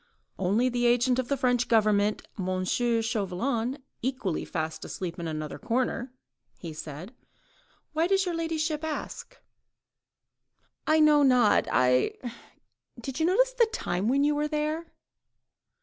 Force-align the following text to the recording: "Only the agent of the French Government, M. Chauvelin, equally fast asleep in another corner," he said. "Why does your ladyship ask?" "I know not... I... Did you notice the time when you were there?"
"Only 0.39 0.67
the 0.67 0.87
agent 0.87 1.19
of 1.19 1.27
the 1.27 1.37
French 1.37 1.67
Government, 1.67 2.23
M. 2.39 2.65
Chauvelin, 2.65 3.83
equally 4.01 4.43
fast 4.45 4.83
asleep 4.83 5.19
in 5.19 5.27
another 5.27 5.59
corner," 5.59 6.11
he 6.57 6.73
said. 6.73 7.13
"Why 7.93 8.07
does 8.07 8.25
your 8.25 8.33
ladyship 8.33 8.83
ask?" 8.83 9.39
"I 10.87 10.99
know 10.99 11.21
not... 11.21 11.67
I... 11.71 12.15
Did 12.99 13.19
you 13.19 13.27
notice 13.27 13.53
the 13.53 13.67
time 13.71 14.07
when 14.07 14.23
you 14.23 14.33
were 14.33 14.47
there?" 14.47 14.87